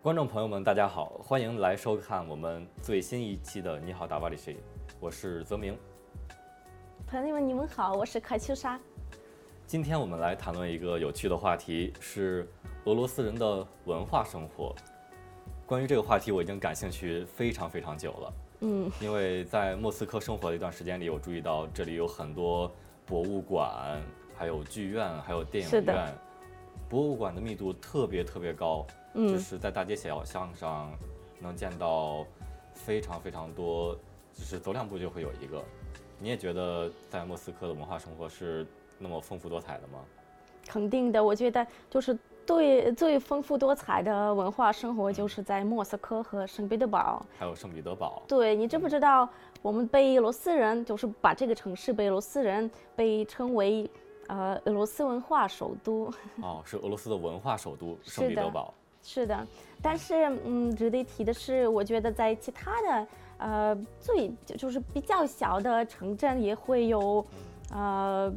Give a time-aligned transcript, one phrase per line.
[0.00, 4.54] 观众朋友们，大家好，欢迎来收看我们最新一期的《你好，大巴里谁》，
[5.00, 5.76] 我是泽明。
[7.04, 8.78] 朋友们，你们好，我是卡秋莎。
[9.66, 12.48] 今天我们来谈论一个有趣的话题，是
[12.84, 14.72] 俄罗斯人的文化生活。
[15.66, 18.32] 关于这个话题，我已经感兴趣非常非常久了。
[18.60, 22.70] 嗯，因为在莫斯科生活的一段时间里，我注意到这里有很多
[23.04, 24.00] 博物馆，
[24.36, 26.14] 还有剧院，还有电影是的院。
[26.88, 30.90] 博物馆的密度特别特别高，嗯就是在大街小巷上
[31.38, 32.24] 能见到
[32.72, 33.94] 非常非常多，
[34.32, 35.62] 就是走两步就会有一个。
[36.18, 38.66] 你也觉得在莫斯科的文化生活是
[38.98, 40.00] 那么丰富多彩的吗？
[40.66, 47.24] 肯定的，我觉得就是对最丰富多彩的文化生活，就是在莫斯科和圣彼得堡。
[47.38, 49.28] 还有圣彼得堡，对你知不知道，
[49.62, 53.88] 我们被俄罗斯人就是把这个城市被俄罗斯人被称为
[54.28, 56.10] 呃俄罗斯文化首都。
[56.40, 58.72] 哦，是俄罗斯的文化首都圣彼得堡。
[59.02, 59.46] 是的，
[59.82, 63.06] 但是嗯，值得一提的是，我觉得在其他的
[63.38, 67.24] 呃最就是比较小的城镇也会有。
[67.70, 68.32] 呃，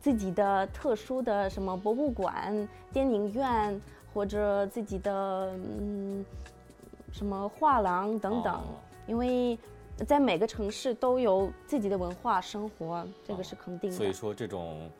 [0.00, 3.80] 自己的特殊的什么博物馆、电影院，
[4.12, 6.26] 或者自己的嗯
[7.12, 8.62] 什么画廊等等，哦
[9.06, 9.56] 因为
[10.04, 13.96] 在每个城市都有自己的文化生活，这个是肯定的。
[13.96, 14.90] 所以说，这种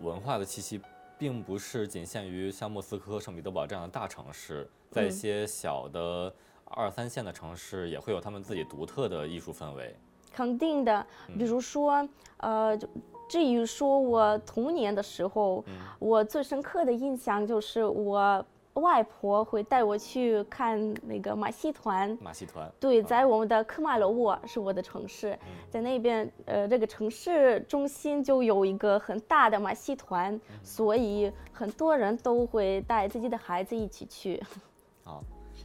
[0.00, 0.80] 文化的气息，
[1.18, 6.32] 并不是仅限于像莫斯科、圣彼得堡这样的大城市，在一嗯些小的
[6.64, 9.96] 二三线的城市，也会有他们自己独特的艺术氛围。
[10.32, 11.04] 肯定的，
[11.36, 12.86] 比如说，呃，就
[13.28, 15.64] 至于说我童年的时候，
[15.98, 18.44] 我最深刻的印象就是我
[18.80, 22.16] 外婆会带我去看那个马戏团。
[22.22, 34.42] 马戏团，对，在我们的科马罗沃是我的城市，在那边，呃，这个城市中心就有一个很大的马戏团，所以很多人都会带自己的孩子一起去。
[35.04, 35.20] 啊，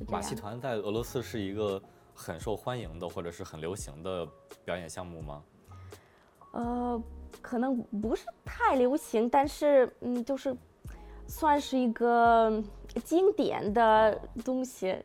[0.08, 0.36] 马戏。
[0.36, 1.82] 团在俄罗斯是一个
[2.14, 4.28] 很受欢迎的，或者是很流行的
[4.64, 5.44] 表演项目吗？
[6.54, 7.02] 呃，
[7.42, 10.56] 可能不是太流行，但是嗯，就是
[11.28, 12.62] 算是一个
[13.04, 14.96] 经典的东西，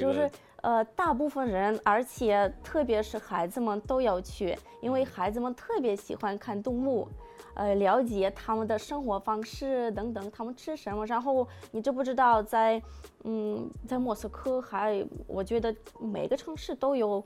[0.00, 0.30] 就是
[0.62, 7.08] 呃，大部分人，而且特别是孩子们都要去，因为孩子们特别喜欢看动物。
[7.56, 11.06] 呃，了解他们的生活方式等等，他们吃什么。
[11.06, 12.82] 然后你知不知道在，
[13.22, 17.24] 嗯，在莫斯科还，我觉得每个城市都有，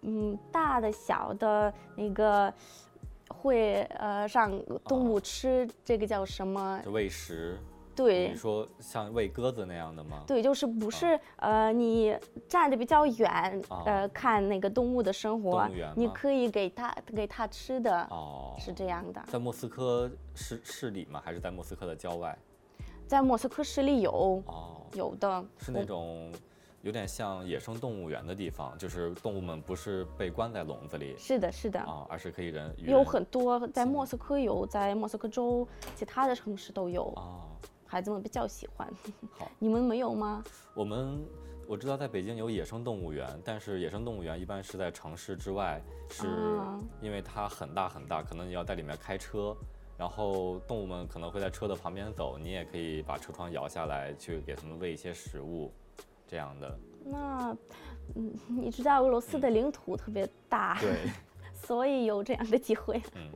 [0.00, 2.52] 嗯，大的小的那个
[3.28, 4.50] 会呃让
[4.82, 6.80] 动物吃，这个叫什么？
[6.84, 7.56] 就喂食。
[7.98, 10.22] 对你，说像喂鸽子那样的吗？
[10.24, 12.16] 对，就是不是、呃，你
[12.46, 19.20] 站的比较远，哦呃，看那个动物的生活你可以给它给它吃的，哦，是这样的。
[19.26, 21.20] 在莫斯科市市里吗？
[21.24, 22.38] 还是在莫斯科的郊外？
[23.08, 26.30] 在莫斯科市里有哦，有的，是那种
[26.82, 35.66] 有点像野生动物园的地方，就是动物们不是被关在笼子里是的，是的，啊，而是可以人与有很多在莫斯科有，在莫斯科州
[35.96, 37.42] 其他的城市都有，啊。
[37.88, 38.86] 孩子们比较喜欢。
[39.32, 40.44] 好，你们没有吗？
[40.74, 41.18] 我们
[41.66, 49.56] 我知道在北京有野生动物园，但是野生动物园一般是在城市之外，是啊因为它很大很大，可能你要在里面开车。
[49.96, 55.72] 然后动物们可能会在车的旁边走，你也可以把车窗摇下来，去给它们喂一些食物，
[56.24, 56.78] 这样的。
[57.04, 57.56] 那，
[58.14, 61.10] 嗯，你知道俄罗斯的领土特别大，对，
[61.66, 63.02] 所以有这样的机会。
[63.16, 63.28] 嗯，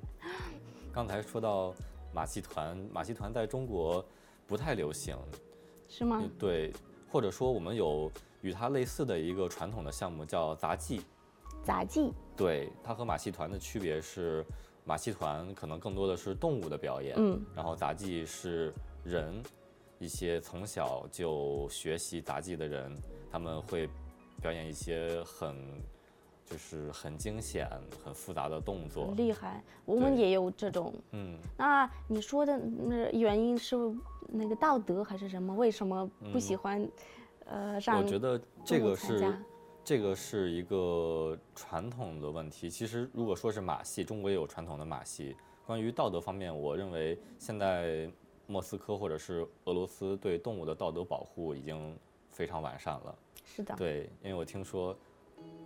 [0.92, 1.74] 刚才说到
[2.14, 4.04] 马戏团，马戏团在中国
[4.52, 5.16] 不太流行，
[5.88, 6.22] 是吗？
[6.38, 6.70] 对，
[7.10, 11.00] 或者说我们有与它类似的一个传统的项目叫杂技。
[11.64, 14.44] 杂技，对，它和马戏团的区别是，
[14.84, 18.74] 马戏团可能更多的是动物的表演，嗯，然后杂技是
[19.04, 19.42] 人，
[19.98, 22.94] 一些从小就学习杂技的人，
[23.30, 23.88] 他们会
[24.42, 25.56] 表演一些很。
[26.44, 27.68] 就是很惊险、
[28.04, 29.62] 很复杂的动作很，厉害。
[29.84, 30.94] 我们也有这种。
[31.12, 33.76] 嗯，那你说的那原因是
[34.28, 35.54] 那个道德还是什么？
[35.54, 36.86] 为什么不喜欢？
[37.46, 39.34] 呃，我觉得这个是
[39.84, 42.70] 这个是一个传统的问题。
[42.70, 45.36] 其实如果说是马戏，中国也有传统的马戏。
[45.66, 48.10] 关于道德方面，我认为现在
[48.46, 51.96] 莫斯科或者是俄罗斯对动物的道德保护已经
[52.30, 53.14] 非常完善了。
[53.44, 54.96] 是的，对，因为我听说，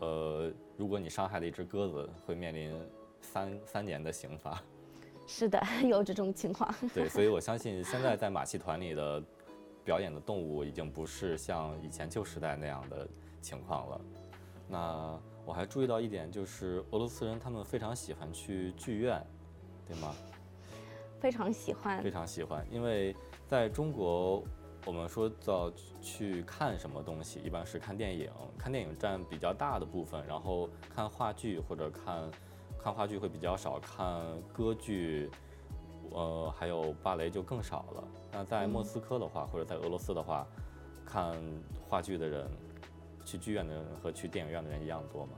[0.00, 2.75] 呃，如果你伤害了一只鸽子，会面临
[3.20, 4.62] 三三年的刑罚。
[5.26, 6.73] 是的， 有这种情况。
[6.94, 9.23] 对，所以我相信现在在马戏团里的
[9.84, 13.08] 表演的动物已经不是像以前旧时代那样的
[13.40, 14.00] 情况了。
[14.69, 19.25] 那我还注意到一点，就是俄罗斯人他们非常喜欢去剧院，
[19.87, 20.14] 对吗？
[21.19, 22.11] 非常喜欢非。
[22.11, 23.14] 常喜欢，因为
[23.49, 24.44] 在中国，
[24.87, 25.69] 我们说到
[26.00, 32.31] 去看什么东西，一般是看电影，看电影占比较大的部分，然后看话剧或者看
[32.79, 35.29] 看话剧会比较少，看歌剧，
[36.12, 38.05] 呃，还有芭蕾就更少了。
[38.31, 40.47] 那在莫斯科的话，或者在俄罗斯的话，
[41.05, 41.35] 看
[41.89, 42.49] 话剧的人，
[43.25, 45.32] 去剧院的人和去电影院的人一样多吗？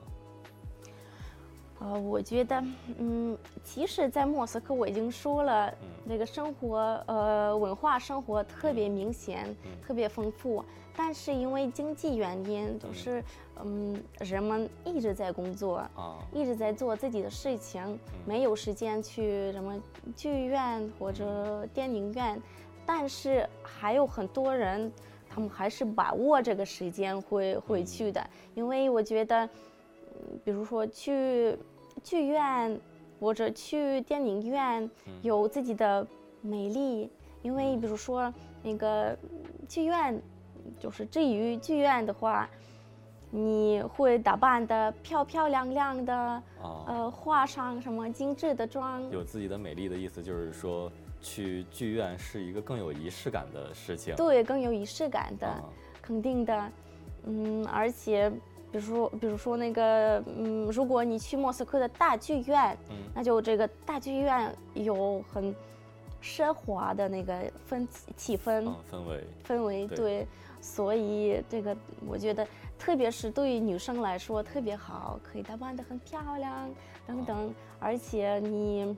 [1.80, 2.62] 呃，我觉得，
[2.98, 5.88] 嗯，其实，在莫斯科我已经说了，嗯。
[6.04, 9.70] 那个生活，呃，文化生活特别明显，嗯。
[9.86, 10.64] 特别丰富。
[10.96, 13.22] 但是因为经济原因，就是，
[13.62, 17.96] 嗯，人们一直在工作，啊，一直在做自己的事情，
[18.26, 19.80] 没有时间去什么
[20.16, 22.42] 剧院或者电影院。
[22.84, 24.90] 但是还有很多人，
[25.28, 28.20] 他们还是把握这个时间会会去的，
[28.56, 31.56] 因为我觉得，嗯比如说去
[31.98, 32.80] 剧院
[33.20, 34.90] 或者去电影院
[35.22, 36.06] 有自己的
[36.40, 37.10] 美丽，
[37.42, 39.16] 因为比如说那个
[39.68, 40.20] 剧院，
[40.78, 42.48] 就是至于剧院的话。
[43.30, 46.42] 你会打扮的漂漂亮亮的，啊，
[46.86, 50.90] 呃，化上什么精致的妆，有自己的美丽的意思就是说，
[51.20, 54.16] 去剧院是一个更有仪式感的事情。
[54.16, 55.62] 对，更有仪式感的，啊
[56.00, 56.72] 肯定的，
[57.24, 58.32] 嗯，而且
[58.70, 62.96] 比如说，比如说那个，嗯，如果你去莫斯科的大剧院，嗯。
[63.14, 65.54] 那就这个大剧院有很
[66.22, 67.86] 奢华的那个氛
[68.16, 69.24] 气氛、嗯，氛围。
[69.46, 69.96] 氛围，对。
[69.96, 70.26] 对，
[70.60, 71.76] 所以这个
[72.06, 72.46] 我觉得，
[72.78, 76.70] 特别是对于女生来说特别好，可以打扮得很漂亮
[77.06, 78.94] 等等，而且你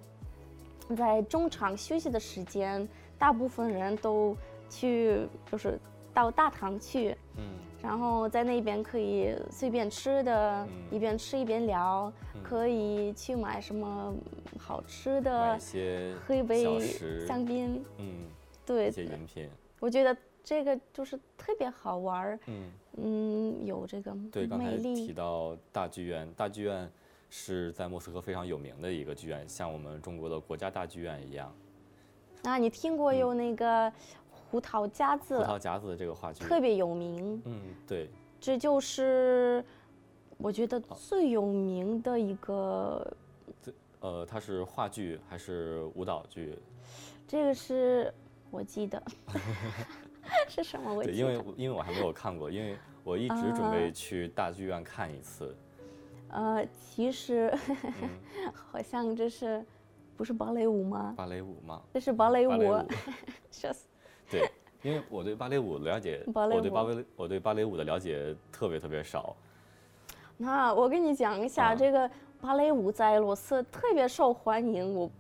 [0.97, 2.87] 在中场休息的时间，
[3.19, 4.37] 大部分人都
[4.69, 5.79] 去就是
[6.13, 7.45] 到大堂去，嗯。
[7.83, 10.95] 然后在那边可以随便吃的，嗯。
[10.95, 12.43] 一边吃一边聊，嗯。
[12.43, 14.15] 可以去买什么
[14.59, 16.81] 好吃买的一，些喝一杯，
[17.27, 18.27] 香槟，嗯，
[18.67, 18.89] 对。
[18.89, 19.49] 一，些饮品。
[19.79, 20.15] 我觉得
[20.45, 26.91] 这个就是特别好玩儿，嗯，嗯，有这个对，刚才提，到大剧院，大剧院
[27.31, 31.51] 是在莫斯科非常有名的一个剧院，像我们中国的国家大剧院一样。
[32.43, 33.91] 啊，你听过有那个
[34.51, 38.11] 胡桃夹子胡，桃夹子的这个话剧，特别有名，嗯，对，
[38.41, 39.65] 这就是
[40.39, 43.17] 我觉得最有名的一个，
[44.01, 46.59] 呃，它是话剧还是舞蹈剧？
[47.29, 48.13] 这个是
[48.51, 49.01] 我记得
[50.49, 50.93] 是什么？
[50.93, 55.55] 我对，记得，因为因为我还没有看过，因为我一直准啊备去大剧院看一次。
[56.31, 57.57] 呃，其实
[58.03, 58.09] 嗯，
[58.53, 59.65] 好像这是
[60.17, 61.15] 不是芭蕾舞吗？
[61.17, 62.85] 芭蕾舞吗，这是芭蕾舞舞，
[63.51, 63.87] 笑死。
[64.31, 64.49] 对，
[64.83, 69.35] 因为我对芭蕾舞了解，芭蕾舞我对芭蕾我对芭蕾舞的了解特别特别少。
[70.37, 72.11] 那我跟你讲一下，啊这个
[72.41, 74.95] 芭蕾舞在俄罗斯特别受欢迎。
[74.95, 75.11] 我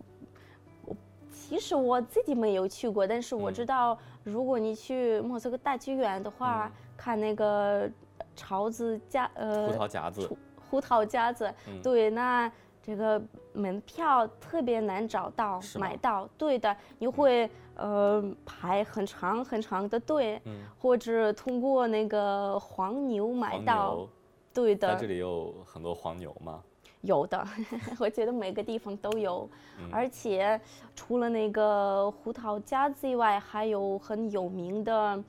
[0.86, 0.96] 我
[1.30, 7.90] 其实我自己没有去过，但是我嗯知道，如果你去莫斯科大剧院的话，嗯看那个
[8.36, 10.30] 桃子夹呃胡桃夹子，
[10.70, 12.50] 胡桃夹子，嗯对，那
[12.82, 13.20] 这个
[13.52, 24.08] 门票特别难找到买到，对的，你会呃排很长很长的队，嗯，或者通过那个黄牛买到，
[24.52, 24.88] 对的。
[24.88, 26.62] 在这里有很多黄牛吗？
[27.02, 27.42] 有的，
[27.98, 29.48] 我觉得每个地方都有，
[29.78, 30.60] 嗯而且
[30.94, 35.22] 除了那个胡桃夹子以外，还有很有名的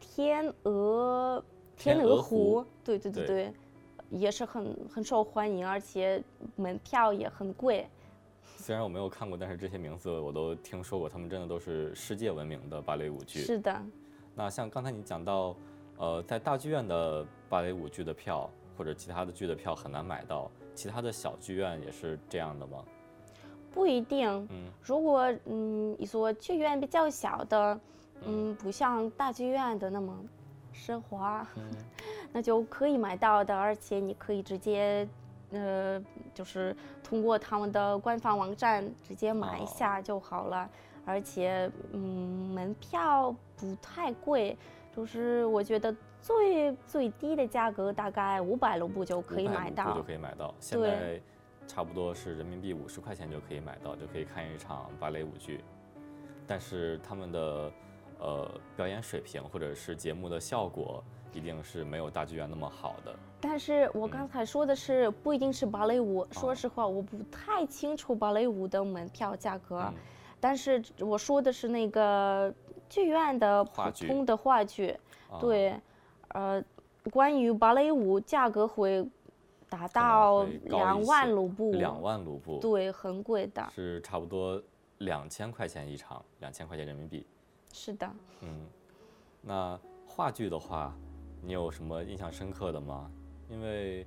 [0.00, 1.44] 天鹅
[1.76, 3.52] 天鹅鹅湖，对对对对对，
[4.12, 6.22] 也是很很受欢迎，而且
[6.56, 7.88] 门票也很贵。
[8.56, 13.40] 虽然我没有看过，但是这些名字我都听说过，他们真的都是世界闻名的芭蕾舞剧。
[13.40, 13.82] 是的，
[14.34, 15.56] 那像刚才你讲到，
[15.96, 22.84] 呃，在大剧院的芭蕾舞剧的票或者其他的剧的票很难买到，其他的小剧院也是这样的吗？
[23.72, 24.28] 不一定。
[24.50, 27.80] 嗯如果嗯一所剧院比较小的，
[28.26, 30.14] 嗯，不像大剧院的那么
[30.74, 31.62] 奢华，嗯
[32.32, 35.06] 那就可以买到的，而且你可以直接，
[35.50, 36.02] 呃，
[36.34, 40.68] 就是通过他们的官方网站直接买一哦下就好了，
[41.04, 42.00] 而且嗯，
[42.54, 44.56] 门票不太贵，
[44.94, 50.02] 就是我觉得最最低的价格大概五百卢布就可以买到就。
[50.02, 50.54] 可以买到。
[50.60, 51.20] 现在
[51.66, 55.62] 差不多是人民币五十块钱就可以买到，就可以看一场芭蕾舞剧。
[56.46, 57.70] 但是他们的
[58.22, 61.02] 呃表演水平或者是节目的效果，
[61.32, 63.14] 一定是没有大剧院那么好的。
[63.40, 69.94] 但是我刚才说的是不一定是芭蕾舞，说哦实话我不太清楚芭蕾舞的门票价格，嗯。
[70.38, 72.52] 但是我说的是那个
[72.88, 74.96] 剧院的普通的话剧，
[75.28, 75.38] 啊。
[75.40, 75.74] 对，
[76.28, 76.62] 呃，
[77.10, 79.04] 关于芭蕾舞价格会
[79.68, 84.62] 达到两万卢布，两万卢布，对，很贵的，是差不多
[84.98, 87.26] 两千块钱一场，两千块钱人民币。
[87.72, 88.08] 是的。
[88.42, 88.66] 嗯，
[89.40, 90.94] 那话剧的话，
[91.40, 93.10] 你有什么印象深刻的吗？
[93.48, 94.06] 因为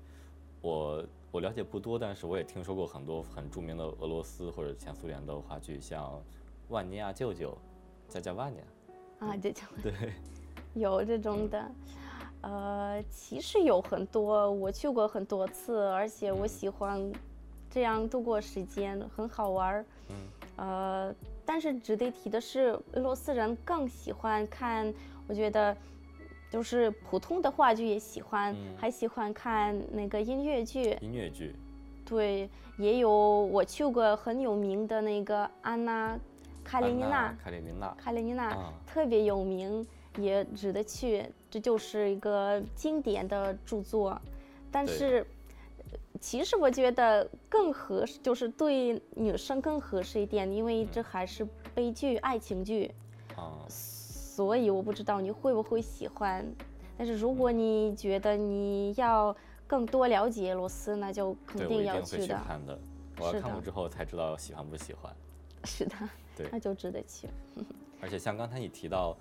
[0.61, 6.13] 我我了解不多，但是我也听说过很多很著名的俄罗斯或者前苏联的话剧，像
[6.69, 7.51] 《万尼亚舅舅》
[8.13, 8.63] 《加加万尼亚》
[9.29, 10.13] 啊，这种对，
[10.73, 11.71] 有这种的。
[12.41, 17.11] 呃，其实有很多，我去过很多次，而且我喜欢
[17.71, 19.85] 这样度过时间，很好玩儿。
[20.09, 20.15] 嗯，
[20.57, 21.15] 呃，
[21.45, 24.93] 但是值得提的是，俄罗斯人更喜欢看，
[25.27, 25.75] 我觉得
[26.49, 30.97] 就是普通的话剧也喜欢，嗯还喜欢看那个音乐剧。
[31.01, 31.55] 音乐剧
[32.05, 36.15] 对，也有我去过很有名的那个安娜·
[36.63, 39.85] 卡列尼娜，卡列尼娜卡列尼娜啊特别有名，
[40.17, 41.25] 也值得去。
[41.49, 44.21] 这就是一个经典的著作，
[44.69, 45.25] 但是呃
[46.25, 52.91] 其实我觉得更合适，就是对女生更合适一点，因为这还是悲剧、爱情剧，
[53.35, 56.43] 啊，所以我不知道你会不会喜欢。
[56.97, 59.35] 但是如果你觉得你要
[59.67, 62.41] 更多了解俄罗斯，那就肯定要去的。
[62.43, 62.75] 看的。
[63.19, 65.15] 我要看过之后才知道喜欢不喜欢。
[65.63, 65.95] 是的，
[66.35, 67.29] 对那就值得去。
[68.01, 69.15] 而且像刚才你提到，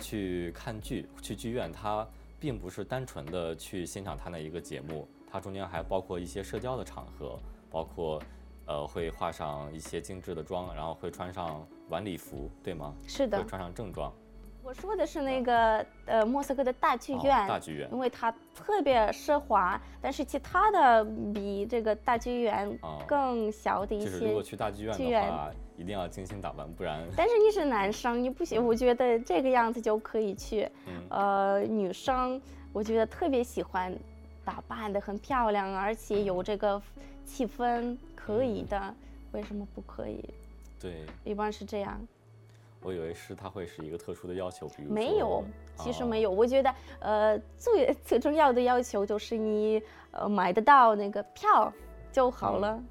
[0.00, 2.04] 去看剧、去剧院，它
[2.40, 7.38] 并不是单纯的去欣赏它那一个节目，它中间还包括一些社交的场合，
[7.70, 8.20] 包括
[8.66, 12.94] 呃会化上一些精致的妆，然后会穿上晚礼服，对吗？
[13.06, 14.12] 是的会，穿上正装。
[14.62, 24.42] 我说的是那个呃莫斯科的大剧哦院，大剧院因为它特别奢华，但是其他的比这个大剧院哦更小的一就是如果。
[24.42, 30.68] 去大剧院剧院的话，一定要精心打扮，不然但是你是男生，你不行，我觉得这个样子就可以去。
[30.86, 33.96] 嗯呃，女生我觉得特别喜欢
[34.44, 36.80] 打扮的很漂亮，而且有这个
[37.24, 38.94] 气氛，可以的。
[39.32, 40.24] 为什么不可以？
[40.80, 42.00] 对一般是这样。
[42.82, 45.44] 我以为是他会是一个特殊的要求，比如没有
[45.76, 46.30] 其实没有。
[46.30, 49.82] 我觉得，呃，最 最重要的要求就是你
[50.12, 51.72] 呃买得到那个票
[52.10, 52.82] 就好嗯了。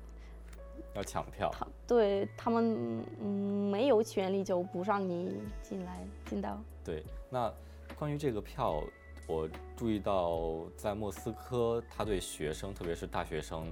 [0.95, 1.49] 要抢票。
[1.51, 6.57] 他对他们嗯没有权利就不让你进来进到。
[6.85, 7.51] 对，那
[7.97, 8.81] 关于这个票，
[9.29, 13.71] 我注意到在莫斯科，他对学生，特别是大学生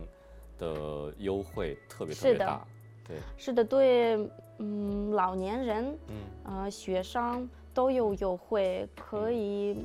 [0.60, 2.64] 的优惠特别特别大。
[3.08, 9.78] 对，是的，对，嗯，老年人，嗯，呃，学生都有优惠，可以，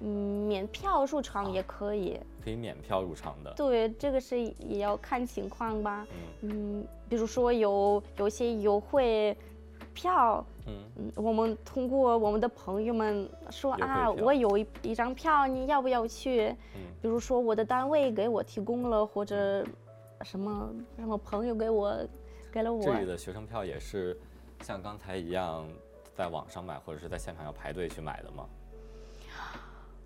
[0.00, 2.18] 嗯，免票入场也可以。
[2.42, 3.54] 可以免票入场的。
[3.54, 6.04] 对，这个是也要看情况吧。
[6.42, 9.36] 嗯嗯，比如说有有些优惠
[9.94, 16.48] 票，嗯，嗯，我们通过我们的朋友们说啊，我有一一张票，你要不要去？
[16.74, 16.80] 嗯。
[17.02, 19.64] 比如说我的单位给我提供了，或者
[20.22, 21.96] 什么什么朋友给我
[22.52, 22.82] 给了我。
[22.82, 24.18] 这，里的学生票也是
[24.62, 25.66] 像刚才一样，
[26.14, 28.48] 在网上买或者是在现场要排队去买的吗？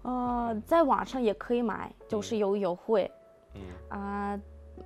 [0.02, 3.10] 呃，在网上也可以买，就是有优惠。
[3.54, 4.40] 嗯，啊、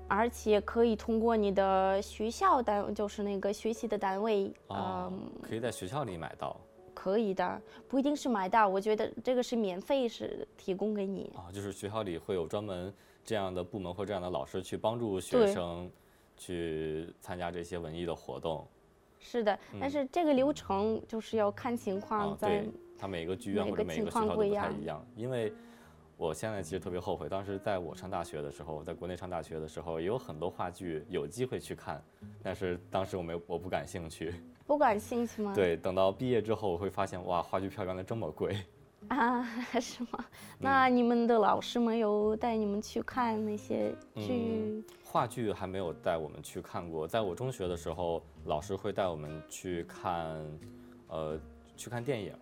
[0.07, 6.57] 而且可以通过你的学校单，就是那个学习的单位，哦嗯，可以在学校里买到。
[6.95, 11.31] 可以的，不一定是买到，我觉得这个是免费，是提供给你。
[11.37, 12.93] 啊，就是学校里会有专门
[13.25, 15.89] 这样的部门或这样的老师去帮助学生
[16.37, 18.67] 去参加这些文艺的活动。
[19.21, 22.49] 是的，但是这个流程就是要看情况啊，在。
[22.49, 22.69] 对，
[22.99, 25.07] 它每个剧院每或者每个学校都不太一样。
[25.15, 25.53] 因为
[26.19, 32.03] 我现在其实特别后悔，当时在我上大学的时候，在国内上大学的时候，也有很多话剧有机会去看，
[32.43, 34.35] 但是当时我没有我不感兴趣。
[34.67, 35.53] 不感兴趣吗？
[35.55, 38.59] 对，等到毕业之后，我会发现哇，话剧票原来这么贵。
[39.07, 39.45] 啊，
[39.81, 40.19] 是吗？
[40.19, 40.25] 嗯
[40.59, 44.33] 那你们的老师没有带你们去看那些剧？
[44.33, 50.45] 嗯话剧还没有带我们去看过，在我中学的时候，老师会带我们去看，
[51.07, 51.39] 呃，
[51.77, 52.35] 去看电影。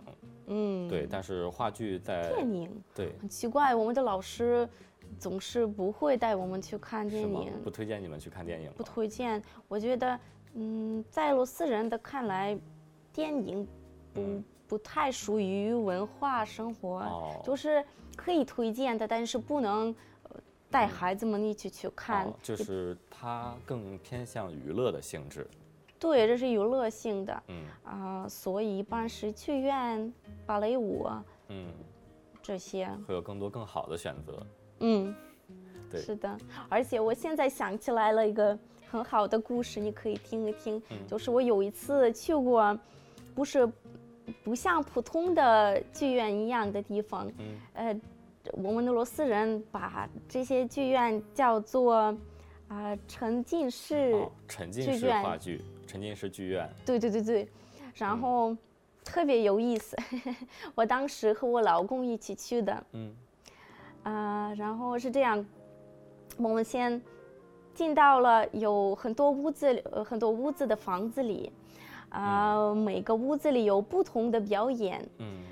[0.47, 4.69] 嗯，对，但是话剧在电影对很奇怪，我们的老师
[5.19, 7.53] 总是不会带我们去看电影，？
[7.63, 8.83] 不推荐你们去看电影不？
[8.83, 9.43] 推荐。
[9.69, 10.19] 我觉得，
[10.55, 12.59] 嗯，在俄罗斯人的看来，
[13.13, 13.67] 电影
[14.13, 17.85] 不、嗯不太属于文化生活，哦就是
[18.17, 19.95] 可以推荐的，但是不能。
[20.25, 25.47] 呃带孩子们一起去看，哦，就是它更偏向娱乐的性质。
[25.99, 27.43] 对，这是娱乐性的。
[27.49, 30.13] 嗯啊、所以一般是剧院、
[30.45, 31.69] 芭蕾舞啊嗯，
[32.43, 32.89] 这些。
[33.07, 34.47] 会有更多更好的选择。
[34.81, 35.15] 嗯，
[35.91, 36.37] 对是的。
[36.69, 38.59] 而且我现在想起来了一个
[38.91, 40.83] 很好的故事，你可以听一听。
[40.91, 42.79] 嗯就是我有一次去过，
[43.35, 43.67] 不是
[44.45, 47.27] 不像普通的剧院一样的地方。
[47.39, 48.01] 嗯呃，
[48.53, 52.17] 我们俄罗斯人把这些剧院叫做
[52.69, 54.13] 啊、沉浸式。
[54.13, 55.63] 哦，沉浸式话剧，
[55.97, 56.69] 沉浸式剧院。
[56.85, 57.49] 对对对对，
[57.95, 58.55] 然后
[59.03, 59.97] 特别有意思。
[60.77, 63.15] 我当时和我老公一起去的，嗯。
[64.03, 65.45] 啊、然后是这样，
[66.37, 67.01] 我们先
[67.75, 71.51] 进到了有很多屋子里，呃，很多屋子的房子里，
[72.11, 75.43] 啊、每个屋子里有不同的表演，嗯。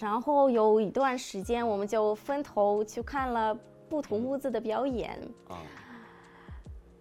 [0.00, 3.56] 然后有一段时间我们就分头去看了
[3.88, 5.16] 不同屋子的表演，
[5.48, 5.62] 啊。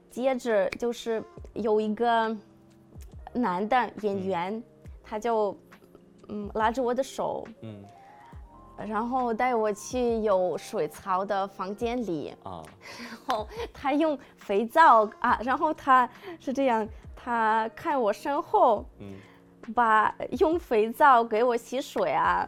[0.09, 1.21] 接着就是
[1.53, 2.35] 有一个
[3.33, 4.63] 男的演员，
[5.03, 5.57] 他就
[6.29, 7.83] 嗯拉着我的手，嗯。
[8.87, 12.61] 然后带我去有水槽的房间里， 啊。
[12.99, 16.07] 然后他用肥皂啊，然后他
[16.39, 19.15] 是这样，他看我身后，嗯，
[19.73, 22.47] 把用肥皂给我洗水啊，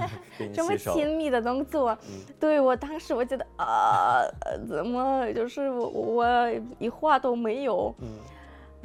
[0.52, 1.96] 这么，亲密的动作，
[2.38, 8.06] 对我当时我觉得啊、呃怎么就是我我一话都没有，嗯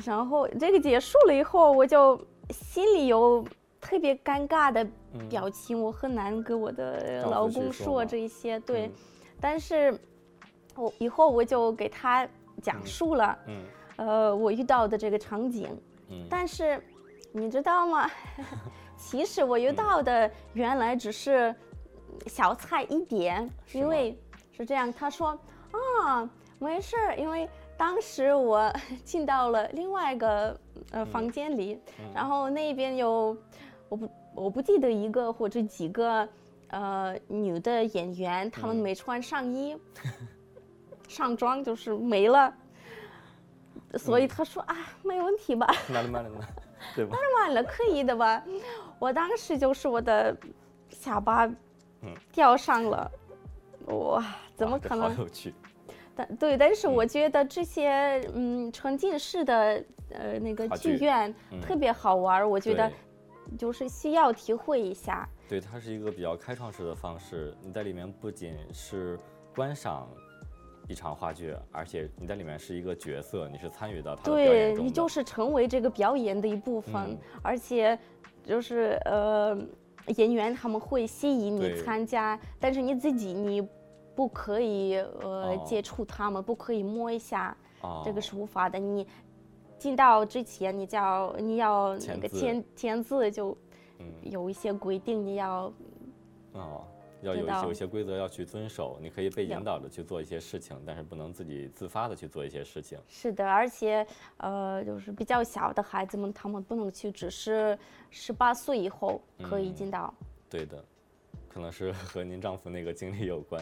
[0.04, 3.46] 然后这个结束了以后，我就心里有
[3.80, 4.84] 特别尴尬的
[5.14, 5.30] 嗯。
[5.30, 8.92] 表情，我很难跟我的老公说这一些，对，嗯。
[9.40, 9.98] 但是
[10.75, 12.28] 我以后我就给他
[12.62, 13.64] 讲述了，嗯。
[13.98, 15.70] 呃，我遇到的这个场景，
[16.10, 16.28] 嗯。
[16.30, 16.82] 但是
[17.32, 18.10] 你知道吗？
[18.98, 21.54] 其实我遇到的原来只是
[22.28, 24.18] 小菜一碟，因为
[24.52, 25.38] 是这样，他说
[25.72, 28.72] 啊，没事儿，因为当时我
[29.03, 30.58] 进到了另外一个
[30.91, 31.79] 呃房间里，
[32.13, 33.36] 然后那边有
[33.89, 36.27] 我不我不记得一个或者几个
[36.70, 39.77] 呃女的演员，她们嗯没穿上衣，
[41.08, 42.53] 上妆就是没了。
[43.98, 45.74] 所以他说啊，没问题吧？
[45.89, 48.44] 慢 了慢了可以的吧？
[49.00, 50.36] 我当时就是我的
[50.89, 51.46] 下巴
[52.01, 53.10] 嗯掉上了，
[53.88, 54.24] 哇，
[54.55, 55.13] 怎么可能？
[55.15, 55.53] 好有趣，
[56.15, 62.91] 但对，但是我觉得这些嗯沉浸式的呃那个剧剧院嗯特别好玩儿，我觉得
[63.57, 65.28] 就是需要体会一下。
[65.47, 67.54] 对，它是一个比较开创式的方式。
[67.62, 69.19] 你在里面不仅是
[69.54, 70.10] 观赏
[70.88, 74.75] 一场话剧，而且你在里面是一个角色，你是参与到它的表演的。
[74.75, 77.97] 对你就是成为这个表演的一部分，嗯而且
[78.43, 79.58] 就是呃
[80.15, 83.67] 演员他们会吸引你参加，但是你自己你
[84.15, 88.80] 不可以呃、哦接触他们，不可以摸一下，哦这个是无法的。
[88.80, 89.06] 你
[89.78, 93.56] 进到之前，你叫你要那个签签字，就
[93.99, 95.71] 嗯有一些规定，你要
[96.54, 96.88] 哦，
[97.21, 98.97] 要有有一些规则要去遵守。
[99.01, 102.97] 你可以被引导着去做一些事情，但是不能自己自发的去做一些事情。
[103.08, 107.78] 是的，而且呃，就是比较小的孩子们，他们不能去，只是
[108.10, 110.13] 十八岁以后可以嗯进到。
[110.49, 110.84] 对的，
[111.49, 113.62] 可能是和您丈夫那个经历有关。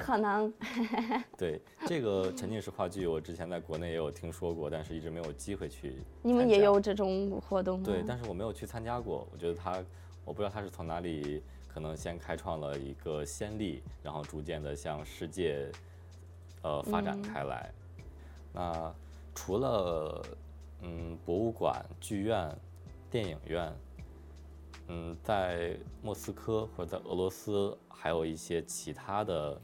[0.00, 0.52] 可能
[1.36, 5.96] 对这个沉浸式话剧，我之前在国内也有听说过，但是一直没有机会去。
[6.22, 7.84] 你们也有这种活动吗？
[7.84, 9.26] 对，但是我没有去参加过。
[9.32, 9.82] 我觉得他，
[10.24, 15.70] 我不知道他是从哪里，可能先开创了一个先例，然后逐渐的向世界，
[16.62, 17.72] 呃，发展嗯开来。
[18.52, 18.94] 那
[19.34, 20.22] 除了
[20.82, 22.52] 嗯博物馆、剧院、
[23.10, 23.72] 电影院，
[24.88, 29.60] 嗯，在莫斯科或者在俄罗斯，还有一些其他的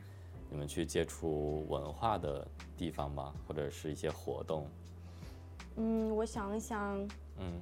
[0.50, 3.32] 你们去接触文化的地方吗？
[3.46, 4.66] 或者是一些活动？
[5.76, 6.98] 嗯，我想一想
[7.38, 7.60] 嗯，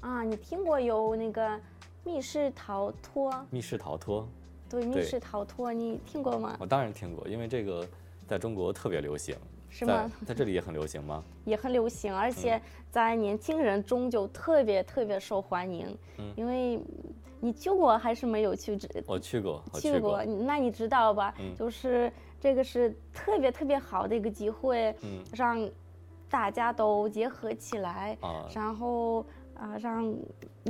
[0.00, 1.58] 啊，你听过有那个
[2.04, 3.32] 密室逃脱？
[3.50, 4.28] 密室逃脱。
[4.68, 6.54] 对，密室逃脱，你听过吗？
[6.60, 7.88] 我当然听过，因为这个
[8.26, 9.34] 在中国特别流行，
[9.70, 10.10] 是吗？
[10.26, 11.22] 在这里也很流行吗？
[11.44, 15.86] 也很流行，而嗯且在年轻人中就特别特别受欢迎。
[16.18, 16.80] 嗯因为
[17.40, 18.76] 你去过还是没有去？
[18.76, 21.34] 只我去过，我去过，你那你知道吧？
[21.38, 25.68] 嗯就是这个是特别特别好的一个机会，嗯让
[26.30, 30.14] 大家都结合起来，啊，然后啊、让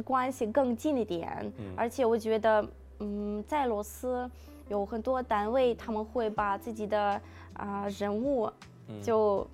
[0.05, 1.29] 关系更近一点。
[1.59, 2.67] 嗯而且我觉得，
[3.01, 4.31] 嗯，在俄罗斯
[4.69, 7.21] 有很多单位，他们会把自己的
[7.55, 8.53] 啊、人物嗯
[9.03, 9.47] 就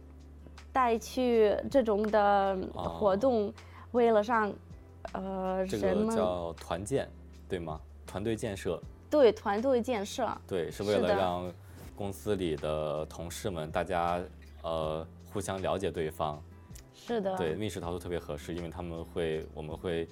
[0.73, 3.53] 带去这种的活动，
[3.93, 4.53] 为了让
[5.13, 7.09] 呃哦这个人们叫团建，
[7.49, 7.81] 对吗？
[8.07, 10.29] 团队建设，对团队建设。
[10.47, 11.53] 对，是为了让
[11.97, 14.21] 公司里的同事们大家
[14.63, 16.43] 呃互相了解对方。
[16.95, 20.09] 是的，对，密室逃脱特别合适，因为他们会我们会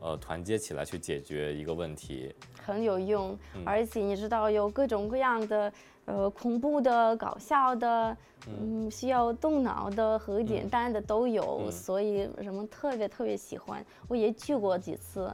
[0.00, 2.34] 呃团结起来去解决一个问题。
[2.64, 5.72] 很有用，嗯而且你知道有各种各样的
[6.08, 8.16] 呃恐怖的、搞笑的，
[8.46, 11.70] 嗯，需要动脑的和简单的都有，嗯。
[11.70, 13.84] 所以人们特别特别喜欢。
[14.08, 15.30] 我也去过几次，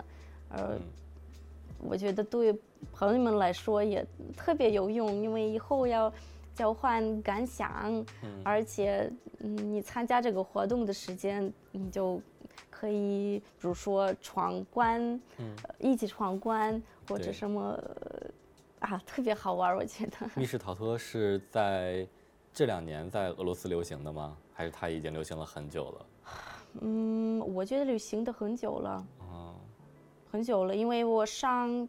[0.49, 0.81] 呃，嗯。
[1.87, 2.53] 我觉得对
[2.93, 4.05] 朋友们来说也
[4.37, 6.13] 特别有用，因为以后要
[6.55, 8.41] 交换感想，嗯。
[8.43, 9.09] 而且
[9.39, 12.21] 嗯，你参加这个活动的时间你就
[12.69, 15.21] 可以，比如说闯关，
[15.79, 17.79] 一起闯关或者什么，
[18.11, 18.14] 呃
[18.85, 20.31] 啊， 特别好玩，我觉得。
[20.37, 22.07] 密室逃脱是在
[22.53, 24.37] 这两年在俄罗斯流行的吗？
[24.53, 26.07] 还是它已经流行了很久了？
[26.83, 29.55] 嗯，我觉得流行的很久了，哦，
[30.31, 31.89] 很久了，因为我上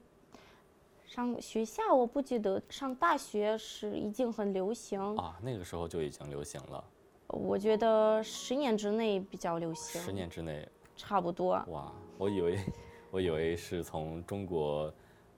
[1.06, 6.84] 上学校，我不记得上大学是已经很流行，啊，那个时候就已经流行了，
[7.28, 11.54] 我觉得十年之内比较流行，十年之内，差不多。
[11.68, 12.60] 哇，我以为
[13.12, 14.94] 我以为是从中国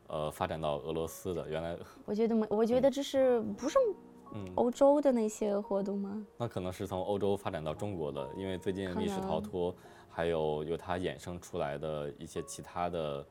[0.08, 3.78] 呃发展到俄罗斯的，原来 我觉得没，我觉得这是不是
[4.34, 6.26] 嗯欧洲的那些活动吗？
[6.38, 9.74] 那可能是从欧洲发展到中国的，因为最近可密室逃脱
[10.10, 13.26] 还有由它衍生出来的一些其他的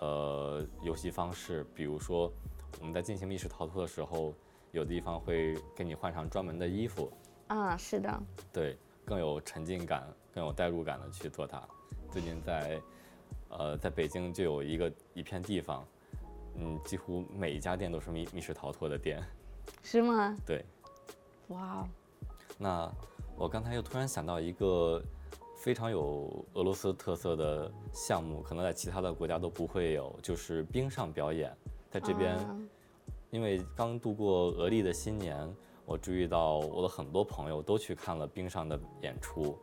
[0.00, 2.32] 呃游戏方式，比如说
[2.80, 4.32] 我们在进行密室逃脱的时候，
[4.72, 7.10] 有的地方会给你换上专门的衣服，
[7.48, 11.62] 啊，是的，对，更有沉浸感、更有代入感的去做它。
[12.10, 12.80] 最近在
[13.58, 15.86] 呃在北京就有一个一片地方，
[16.56, 19.22] 嗯，几乎每一家店都是密密室逃脱的店，
[19.82, 20.36] 是吗？
[20.46, 20.64] 对。
[21.48, 21.88] 哇哦，
[22.58, 22.92] 那
[23.36, 25.00] 我刚才又突然想到一个
[25.56, 31.56] 非常有俄罗斯特色的项目，可能在其他的国家都不会有，就是冰上表演。
[31.90, 32.58] 在这边，啊
[33.30, 39.56] 因为刚度过俄历的新年，我注意到我的很多朋友都去看了冰上的演出。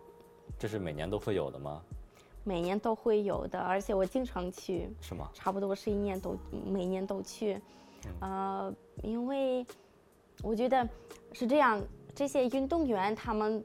[0.57, 1.81] 这是每年都会有的吗？
[2.43, 5.29] 每年都会有的，而且我经常去，是吗？
[5.33, 7.61] 差不多是一年都每年都去，
[8.19, 9.65] 呃，因为
[10.41, 10.87] 我觉得
[11.31, 11.81] 是这样，
[12.13, 13.63] 这些运动员他们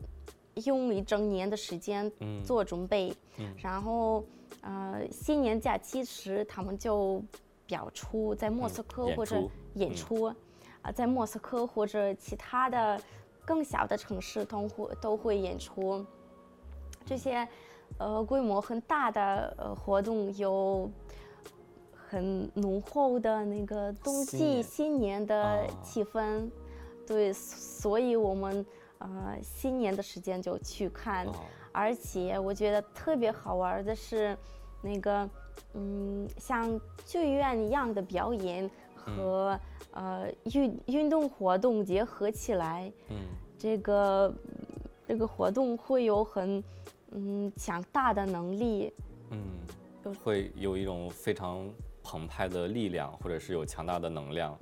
[0.64, 2.42] 用一整年的时间嗯。
[2.44, 3.54] 做准备，嗯。
[3.58, 4.24] 然后
[4.60, 7.22] 呃新年假期时他们就
[7.66, 9.42] 表出在莫斯科或者
[9.74, 10.32] 演出，
[10.82, 13.00] 啊、在莫斯科或者其他的
[13.44, 16.04] 更小的城市都会都会演出，
[17.04, 17.46] 这些
[17.96, 20.90] 呃规模很大的呃活动有
[21.92, 26.51] 很浓厚的那个冬季新年的啊气氛，
[27.07, 28.64] 对，所以我们
[28.98, 31.33] 呃新年的时间就去看，哦，
[31.72, 34.37] 而且我觉得特别好玩的是，
[34.83, 35.29] 那个
[35.74, 39.59] 嗯，像剧院一样的表演和、
[39.92, 43.16] 呃运运动活动结合起来，嗯。
[43.61, 44.33] 这个
[45.05, 46.62] 这个活动会有很
[47.12, 48.92] 嗯强大的能力，
[49.31, 51.68] 嗯，会有一种非常
[52.03, 54.59] 澎湃的力量，或者是有强大的能量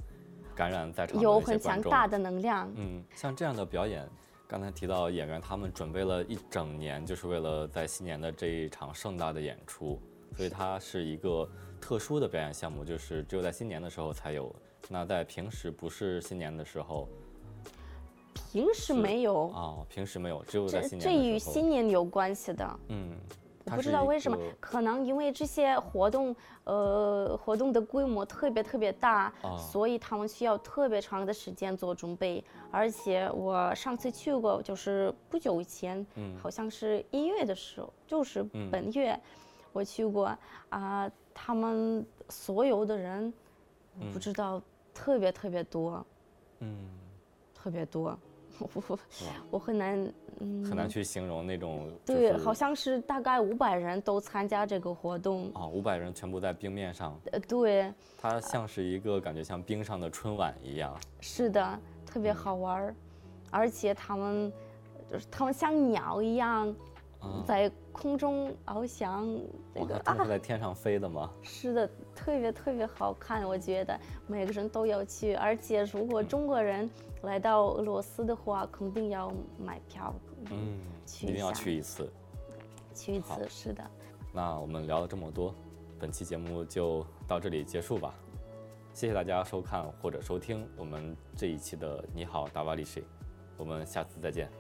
[0.55, 1.41] 感染在场的有。
[1.41, 2.71] 很强大的能量。
[2.77, 4.09] 嗯，像这样的表演，
[4.47, 10.01] 刚才提到演员他们准备了一整年，就是为了在新年的这一场盛大的演出，
[10.37, 11.49] 所以它是一个
[11.81, 14.55] 特殊的表演项目，就是只有在新年的时候才有。
[14.89, 17.09] 那在平时不是新年的时候
[18.57, 21.39] 平时没有，哦，平时没有，只有在这新这与。
[21.39, 22.81] 新年有关系的。
[22.89, 23.11] 嗯，
[23.67, 32.43] 我不知道为什么，可能因为这些活动，呃，活动的规模特别特别大，啊所以他们需要特别长的时间做准备。
[32.71, 39.21] 而且我上次去过，就是不久以前，嗯好像是一月的时候，就是嗯本月，
[39.75, 40.35] 我去过
[40.71, 43.31] 啊、他们所有的人，
[44.01, 44.63] 我不知道
[44.95, 46.03] 特别特别多，
[46.61, 46.89] 嗯，
[47.55, 48.19] 特别多，
[48.59, 48.99] 我
[49.51, 55.51] 我很难，嗯，很难去形容那种、就对，好像是大概五百人都参加这个活动。
[55.55, 60.99] 啊，五百人全部在冰面上，呃，对，它像是一个感觉像冰上的春晚一样。
[61.21, 62.95] 是的，特别好玩儿，
[63.51, 64.53] 而且他们
[65.11, 66.77] 就是他们像鸟一样嗯
[67.47, 69.27] 在空中翱翔，
[69.75, 71.31] 这，个啊是在天上飞的吗？
[71.43, 76.91] 是的，特别特别好看，我觉得每个人都要去，而且如果中国人
[77.23, 80.15] 来到俄罗斯的话，肯定要买票，
[80.51, 82.13] 嗯，去一定要去一次。
[82.95, 83.85] 去一次，是的。
[84.33, 85.55] 那我们聊了这么多，
[85.99, 88.15] 本期节目就到这里结束吧。
[88.93, 93.03] 谢谢大家收看或者收听我们这一期的《你好，达瓦利谁》，
[93.59, 94.51] 我们下次再见。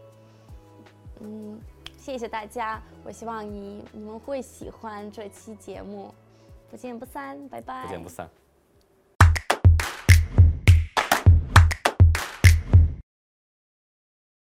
[1.20, 1.58] 嗯，
[2.06, 6.14] 谢谢大家，我希望你你们会喜欢这期节目，
[6.70, 7.82] 不见不散，拜拜。
[7.82, 8.30] 不见不散。